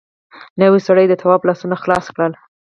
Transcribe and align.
نوي 0.61 0.79
سړي 0.87 1.05
د 1.07 1.13
تواب 1.21 1.41
لاسونه 1.49 1.75
خلاص 1.83 2.05
کړل. 2.15 2.33